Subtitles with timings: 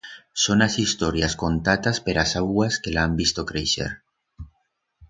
[0.43, 3.89] Son as historias contatas per as auguas que la han visto creixer.